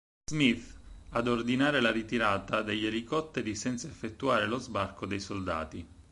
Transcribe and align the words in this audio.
Smith 0.27 0.79
ad 1.09 1.27
ordinare 1.27 1.79
la 1.79 1.91
ritirata 1.91 2.63
degli 2.63 2.87
elicotteri 2.87 3.53
senza 3.53 3.85
effettuare 3.87 4.47
lo 4.47 4.57
sbarco 4.57 5.05
dei 5.05 5.19
soldati. 5.19 5.85